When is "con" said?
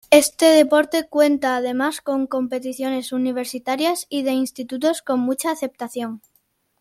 2.01-2.25, 5.03-5.19